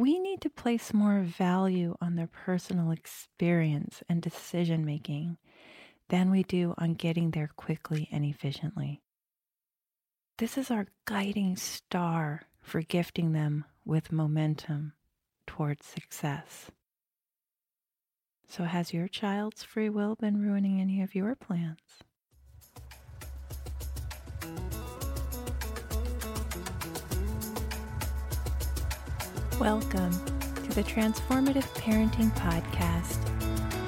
[0.00, 5.36] we need to place more value on their personal experience and decision making
[6.08, 9.02] than we do on getting there quickly and efficiently.
[10.38, 14.94] This is our guiding star for gifting them with momentum
[15.46, 16.70] towards success.
[18.48, 22.02] So, has your child's free will been ruining any of your plans?
[29.60, 30.12] Welcome
[30.54, 33.18] to the Transformative Parenting Podcast,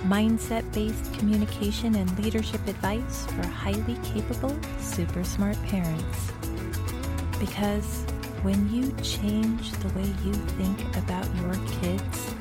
[0.07, 6.31] mindset based communication and leadership advice for highly capable, super smart parents.
[7.41, 8.03] Because
[8.43, 12.35] when you change the way you think about your kids,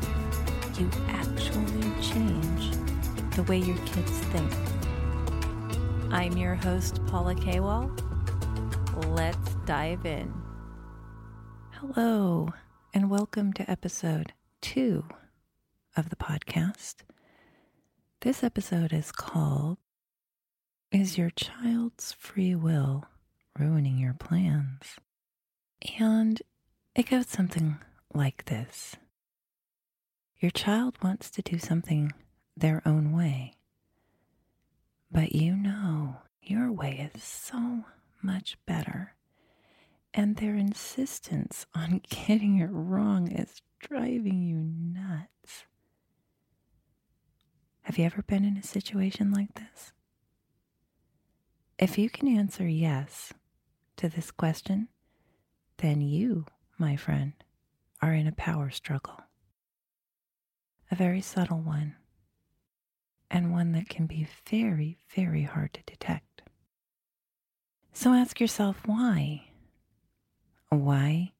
[0.77, 2.75] you actually change
[3.37, 4.53] the way your kids think.
[6.11, 7.97] I'm your host, Paula Kawal.
[9.15, 10.33] Let's dive in.
[11.71, 12.53] Hello
[12.93, 15.05] and welcome to episode two
[15.95, 16.95] of the podcast.
[18.19, 19.77] This episode is called
[20.91, 23.05] Is Your Child's Free Will
[23.57, 24.97] Ruining Your Plans?
[25.99, 26.41] And
[26.93, 27.77] it goes something
[28.13, 28.97] like this
[30.41, 32.11] Your child wants to do something
[32.57, 33.53] their own way,
[35.09, 37.85] but you know your way is so
[38.21, 39.15] much better
[40.13, 45.65] and their insistence on getting it wrong is driving you nuts.
[47.83, 49.91] Have you ever been in a situation like this?
[51.79, 53.33] If you can answer yes
[53.97, 54.87] to this question,
[55.77, 56.45] then you,
[56.77, 57.33] my friend,
[58.01, 59.19] are in a power struggle.
[60.91, 61.95] A very subtle one,
[63.31, 66.43] and one that can be very, very hard to detect.
[67.93, 69.50] So ask yourself why
[70.71, 71.33] why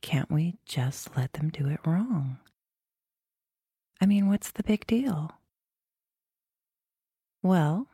[0.00, 2.38] can't we just let them do it wrong?
[4.00, 5.32] I mean, what's the big deal?
[7.42, 7.88] Well,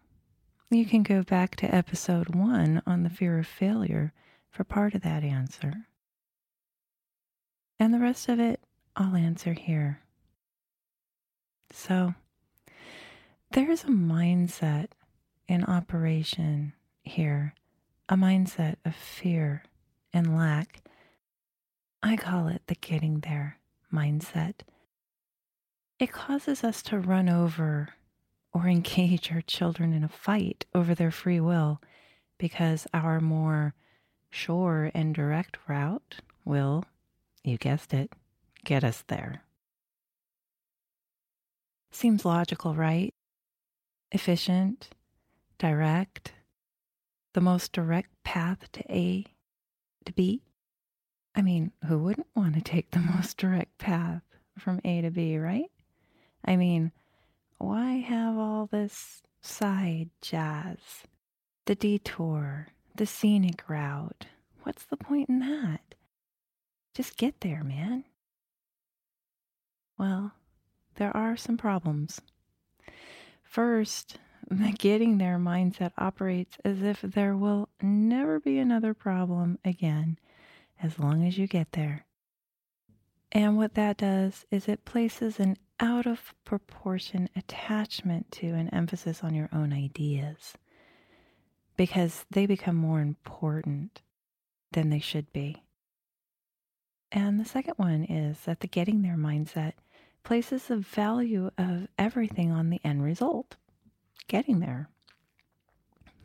[0.70, 4.12] you can go back to episode one on the fear of failure
[4.50, 5.86] for part of that answer.
[7.78, 8.60] And the rest of it,
[8.96, 10.00] I'll answer here.
[11.70, 12.14] So,
[13.52, 14.88] there's a mindset
[15.48, 16.72] in operation
[17.02, 17.54] here,
[18.08, 19.62] a mindset of fear
[20.16, 20.80] and lack.
[22.02, 23.58] I call it the getting there
[23.92, 24.60] mindset.
[25.98, 27.90] It causes us to run over
[28.52, 31.82] or engage our children in a fight over their free will
[32.38, 33.74] because our more
[34.30, 36.84] sure and direct route will,
[37.44, 38.10] you guessed it,
[38.64, 39.42] get us there.
[41.92, 43.12] Seems logical, right?
[44.12, 44.88] Efficient,
[45.58, 46.32] direct,
[47.34, 49.26] the most direct path to A
[50.06, 50.42] to B?
[51.34, 54.22] I mean, who wouldn't want to take the most direct path
[54.58, 55.70] from A to B, right?
[56.44, 56.92] I mean,
[57.58, 60.78] why have all this side jazz?
[61.66, 64.26] The detour, the scenic route.
[64.62, 65.94] What's the point in that?
[66.94, 68.04] Just get there, man.
[69.98, 70.32] Well,
[70.96, 72.20] there are some problems.
[73.42, 74.18] First,
[74.78, 80.18] getting there mindset operates as if there will never be another problem again
[80.82, 82.04] as long as you get there.
[83.32, 89.22] And what that does is it places an out of proportion attachment to an emphasis
[89.22, 90.54] on your own ideas
[91.76, 94.00] because they become more important
[94.72, 95.62] than they should be.
[97.12, 99.74] And the second one is that the getting there mindset
[100.24, 103.56] places the value of everything on the end result
[104.28, 104.88] getting there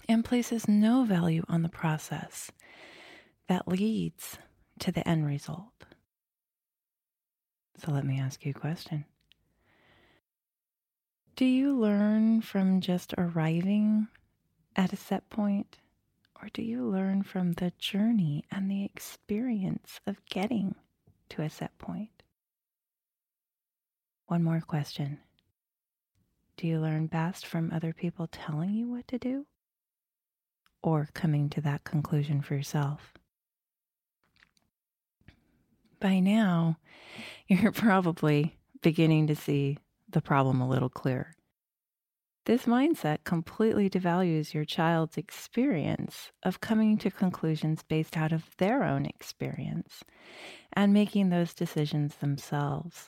[0.07, 2.51] and places no value on the process
[3.47, 4.37] that leads
[4.79, 5.85] to the end result.
[7.77, 9.05] So let me ask you a question.
[11.35, 14.07] Do you learn from just arriving
[14.75, 15.79] at a set point,
[16.41, 20.75] or do you learn from the journey and the experience of getting
[21.29, 22.23] to a set point?
[24.27, 25.19] One more question.
[26.61, 29.47] Do you learn best from other people telling you what to do?
[30.83, 33.13] Or coming to that conclusion for yourself?
[35.99, 36.77] By now,
[37.47, 41.33] you're probably beginning to see the problem a little clearer.
[42.45, 48.83] This mindset completely devalues your child's experience of coming to conclusions based out of their
[48.83, 50.03] own experience
[50.73, 53.07] and making those decisions themselves.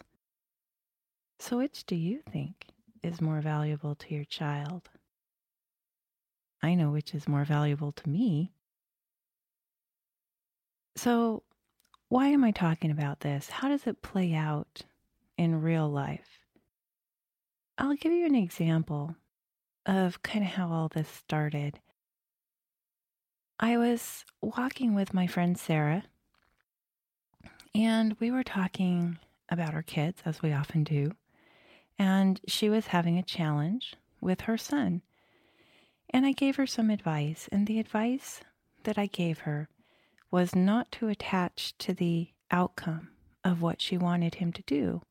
[1.38, 2.73] So, which do you think
[3.04, 4.90] is more valuable to your child.
[6.62, 8.54] I know which is more valuable to me.
[10.96, 11.44] So,
[12.10, 13.50] why am I talking about this?
[13.50, 14.84] How does it play out
[15.38, 16.40] in real life?
[17.78, 19.16] I'll give you an example
[19.86, 21.80] of kind of how all this started.
[23.60, 26.04] I was walking with my friend Sarah,
[27.76, 29.18] and we were talking
[29.50, 31.12] about our kids, as we often do.
[31.98, 35.02] And she was having a challenge with her son.
[36.10, 37.50] And I gave her some advice.
[37.52, 38.42] And the advice
[38.84, 39.70] that I gave her
[40.32, 43.10] was not to attach to the outcome
[43.44, 45.02] of what she wanted him to do,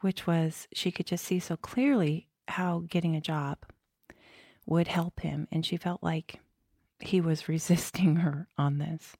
[0.00, 3.58] which was she could just see so clearly how getting a job
[4.66, 5.48] would help him.
[5.50, 6.40] And she felt like
[7.00, 9.16] he was resisting her on this.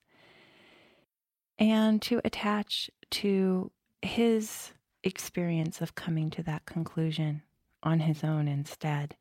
[1.57, 3.71] And to attach to
[4.01, 4.71] his
[5.03, 7.41] experience of coming to that conclusion
[7.83, 9.15] on his own instead.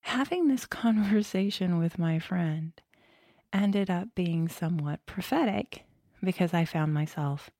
[0.00, 2.72] Having this conversation with my friend
[3.52, 5.84] ended up being somewhat prophetic
[6.22, 7.50] because I found myself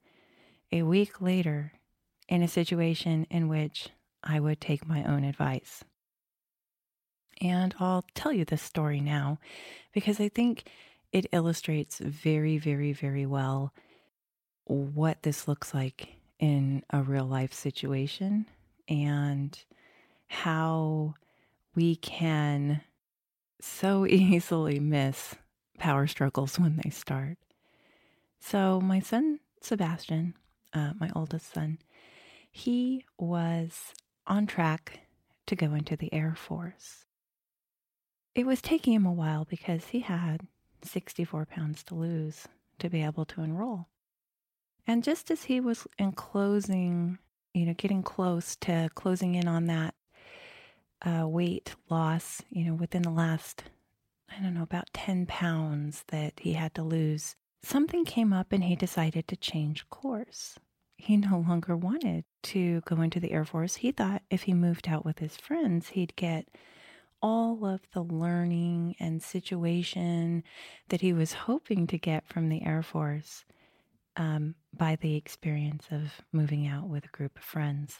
[0.70, 1.72] a week later
[2.28, 3.88] in a situation in which
[4.22, 5.84] I would take my own advice.
[7.40, 9.38] And I'll tell you this story now
[9.92, 10.68] because I think
[11.12, 13.74] it illustrates very, very, very well
[14.64, 18.44] what this looks like in a real life situation
[18.88, 19.62] and
[20.26, 21.14] how
[21.76, 22.80] we can
[23.60, 25.36] so easily miss
[25.78, 27.38] power struggles when they start.
[28.40, 30.34] So, my son Sebastian,
[30.72, 31.78] uh, my oldest son,
[32.50, 33.94] he was
[34.26, 34.98] on track
[35.46, 37.04] to go into the Air Force.
[38.34, 40.48] It was taking him a while because he had
[40.82, 42.48] 64 pounds to lose
[42.80, 43.86] to be able to enroll.
[44.86, 47.18] And just as he was in closing,
[47.54, 49.94] you know, getting close to closing in on that
[51.02, 53.64] uh, weight loss, you know, within the last,
[54.30, 58.64] I don't know, about 10 pounds that he had to lose, something came up and
[58.64, 60.58] he decided to change course.
[60.96, 63.76] He no longer wanted to go into the Air Force.
[63.76, 66.48] He thought if he moved out with his friends, he'd get
[67.20, 70.42] all of the learning and situation
[70.88, 73.44] that he was hoping to get from the Air Force
[74.16, 77.98] um, by the experience of moving out with a group of friends.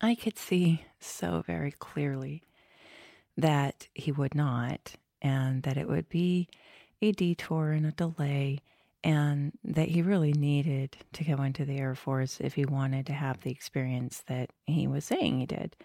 [0.00, 2.42] I could see so very clearly
[3.36, 6.48] that he would not, and that it would be
[7.02, 8.60] a detour and a delay,
[9.02, 13.12] and that he really needed to go into the Air Force if he wanted to
[13.12, 15.76] have the experience that he was saying he did.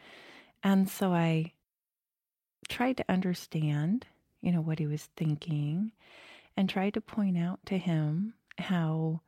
[0.63, 1.53] And so I
[2.67, 4.05] tried to understand,
[4.41, 5.91] you know, what he was thinking
[6.57, 9.21] and tried to point out to him how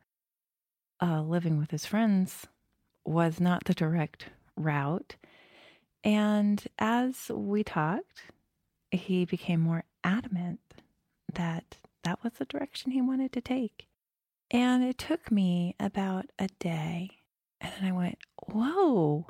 [1.02, 2.46] uh, living with his friends
[3.04, 4.26] was not the direct
[4.56, 5.16] route.
[6.04, 8.22] And as we talked,
[8.90, 10.60] he became more adamant
[11.32, 13.86] that that was the direction he wanted to take.
[14.50, 17.10] And it took me about a day.
[17.60, 19.26] And then I went, Whoa,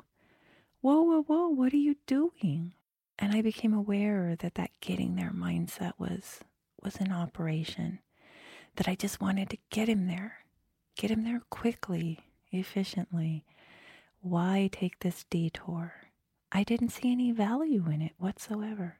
[0.81, 2.73] whoa, whoa, whoa, what are you doing?
[3.17, 6.39] And I became aware that that getting there mindset was
[6.83, 7.99] was in operation,
[8.75, 10.39] that I just wanted to get him there,
[10.95, 12.19] get him there quickly,
[12.51, 13.45] efficiently.
[14.21, 15.93] Why take this detour?
[16.51, 18.97] I didn't see any value in it whatsoever.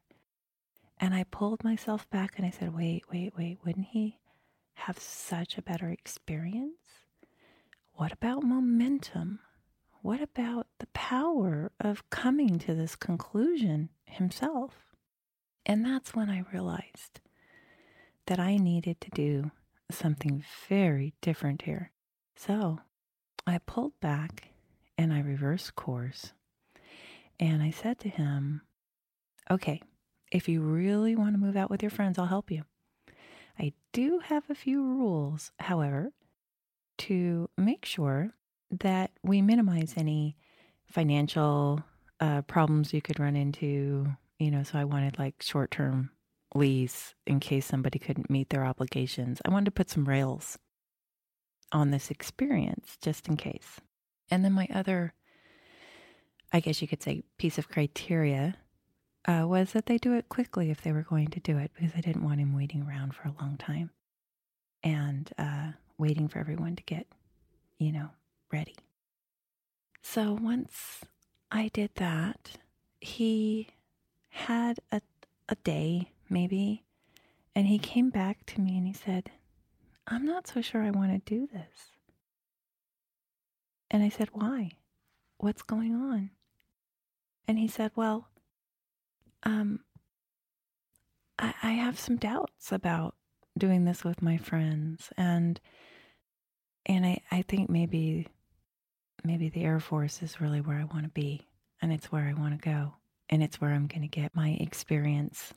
[1.00, 4.20] And I pulled myself back and I said, wait, wait, wait, wouldn't he
[4.74, 6.78] have such a better experience?
[7.94, 9.40] What about momentum?
[10.02, 14.74] What about the power of coming to this conclusion himself?
[15.66, 17.20] And that's when I realized
[18.30, 19.50] that I needed to do
[19.90, 21.92] something very different here.
[22.36, 22.80] So
[23.48, 24.50] I pulled back
[25.00, 26.34] and I reversed course.
[27.40, 28.62] And I said to him,
[29.50, 29.82] Okay,
[30.32, 32.66] if you really want to move out with your friends, I'll help you.
[33.58, 36.12] I do have a few rules, however,
[37.00, 38.36] to make sure
[38.70, 40.38] that we minimize any
[40.86, 41.82] financial
[42.20, 44.06] uh, problems you could run into.
[44.38, 46.12] You know, so I wanted like short term
[46.56, 49.42] lease in case somebody couldn't meet their obligations.
[49.46, 50.58] I wanted to put some rails
[51.72, 53.80] on this experience just in case.
[54.32, 55.14] And then my other,
[56.52, 58.56] I guess you could say, piece of criteria
[59.28, 61.92] uh, was that they do it quickly if they were going to do it because
[61.96, 63.92] I didn't want him waiting around for a long time
[64.84, 67.06] and uh, waiting for everyone to get,
[67.78, 68.10] you know,
[68.52, 68.76] ready.
[70.02, 71.02] So once
[71.52, 72.52] I did that,
[73.02, 73.68] he
[74.30, 75.02] had a,
[75.48, 76.86] a day maybe.
[77.56, 79.32] And he came back to me and he said,
[80.08, 81.92] I'm not so sure I want to do this.
[83.92, 84.72] And I said, Why?
[85.38, 86.32] What's going on?
[87.48, 88.28] And he said, Well,
[89.44, 89.80] um,
[91.38, 93.16] I, I have some doubts about
[93.58, 95.60] doing this with my friends and
[96.86, 98.28] and I, I think maybe
[99.24, 101.46] maybe the Air Force is really where I want to be
[101.82, 102.94] and it's where I want to go
[103.30, 105.54] and it's where I'm going to get my experience.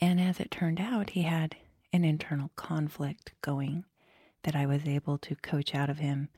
[0.00, 1.56] And as it turned out, he had
[1.92, 3.84] an internal conflict going
[4.44, 6.30] that I was able to coach out of him.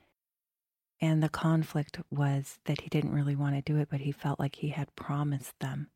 [1.00, 4.40] And the conflict was that he didn't really want to do it, but he felt
[4.40, 5.90] like he had promised them.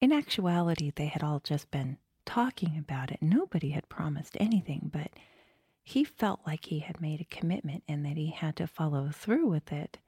[0.00, 3.20] In actuality, they had all just been talking about it.
[3.20, 5.10] Nobody had promised anything, but
[5.82, 9.48] he felt like he had made a commitment and that he had to follow through
[9.48, 9.98] with it.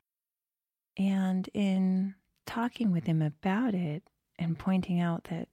[0.96, 2.14] And in
[2.46, 4.04] talking with him about it
[4.38, 5.48] and pointing out that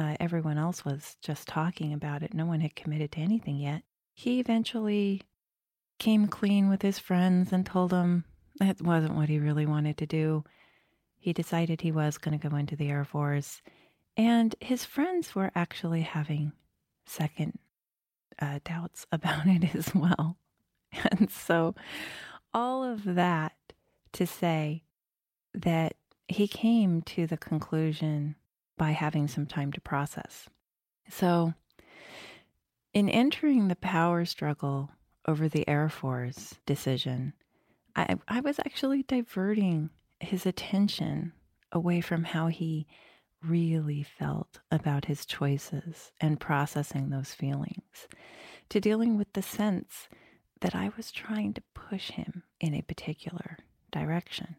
[0.00, 3.82] uh, everyone else was just talking about it, no one had committed to anything yet,
[4.14, 5.20] he eventually
[5.98, 8.24] came clean with his friends and told them
[8.58, 10.42] that wasn't what he really wanted to do.
[11.18, 13.60] He decided he was going to go into the Air Force.
[14.16, 16.52] And his friends were actually having
[17.04, 17.58] second
[18.40, 20.38] uh, doubts about it as well.
[21.10, 21.74] And so,
[22.54, 23.52] all of that
[24.14, 24.82] to say
[25.54, 25.94] that
[26.26, 28.34] he came to the conclusion
[28.80, 30.48] by having some time to process.
[31.10, 31.52] So,
[32.94, 34.90] in entering the power struggle
[35.28, 37.34] over the Air Force decision,
[37.94, 41.34] I, I was actually diverting his attention
[41.70, 42.86] away from how he
[43.46, 48.08] really felt about his choices and processing those feelings
[48.70, 50.08] to dealing with the sense
[50.62, 53.58] that I was trying to push him in a particular
[53.92, 54.56] direction.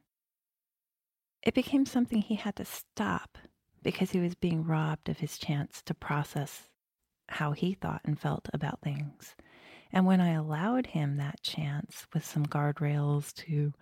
[1.41, 3.39] It became something he had to stop
[3.83, 6.69] because he was being robbed of his chance to process
[7.29, 9.35] how he thought and felt about things.
[9.91, 13.73] And when I allowed him that chance with some guardrails to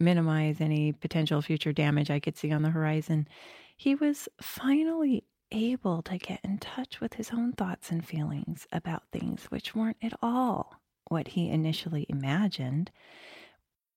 [0.00, 3.28] minimize any potential future damage I could see on the horizon,
[3.76, 9.04] he was finally able to get in touch with his own thoughts and feelings about
[9.12, 12.90] things which weren't at all what he initially imagined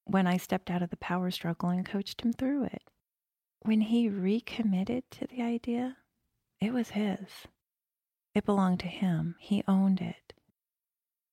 [0.05, 2.83] when I stepped out of the power struggle and coached him through it.
[3.61, 5.97] When he recommitted to the idea,
[6.61, 7.47] it was his.
[8.33, 9.35] It belonged to him.
[9.39, 10.33] He owned it.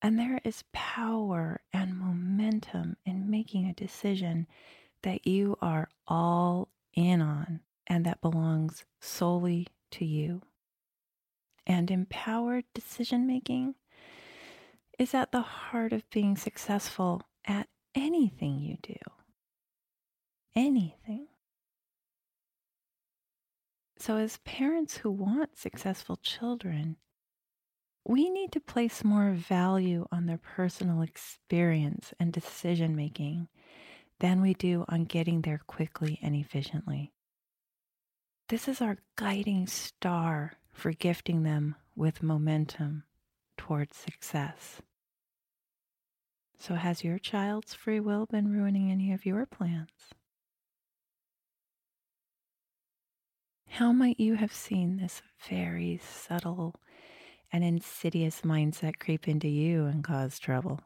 [0.03, 4.47] And there is power and momentum in making a decision
[5.03, 10.43] that you are all in on and that belongs solely to you.
[11.67, 13.75] And empowered decision making
[14.99, 18.97] is at the heart of being successful at anything you do.
[20.55, 21.29] Anything.
[23.97, 26.97] So, as parents who want successful children,
[28.05, 33.49] we need to place more value on their personal experience and decision making
[34.19, 37.13] than we do on getting there quickly and efficiently.
[38.49, 43.05] This is our guiding star for gifting them with momentum
[43.57, 44.83] towards success.
[46.59, 50.15] So, has your child's free will been ruining any of your plans?
[53.75, 56.77] How might you have seen this very subtle
[57.51, 60.81] and insidious mindset creep into you and cause trouble?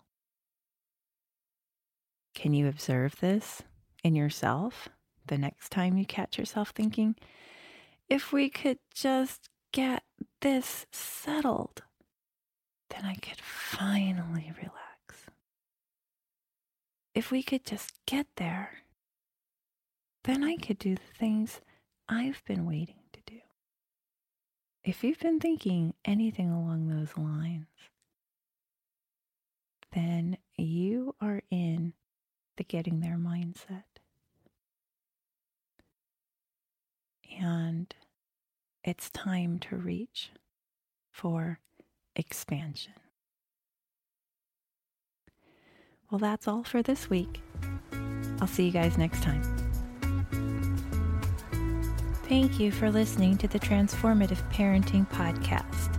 [2.34, 3.60] Can you observe this
[4.02, 4.88] in yourself
[5.26, 7.14] the next time you catch yourself thinking,
[8.08, 10.02] if we could just get
[10.40, 11.82] this settled,
[12.88, 15.26] then I could finally relax.
[17.14, 18.78] If we could just get there,
[20.24, 21.60] then I could do the things
[22.08, 23.40] I've been waiting to do.
[24.84, 27.66] If you've been thinking anything along those lines,
[29.92, 31.92] then you are in
[32.56, 33.84] the getting there mindset.
[37.38, 37.94] And
[38.82, 40.30] it's time to reach
[41.12, 41.60] for
[42.16, 42.94] expansion.
[46.10, 47.42] Well, that's all for this week.
[48.40, 49.67] I'll see you guys next time.
[52.28, 55.94] Thank you for listening to the Transformative Parenting Podcast.